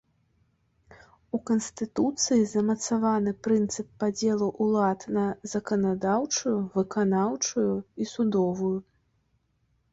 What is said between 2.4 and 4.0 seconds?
замацаваны прынцып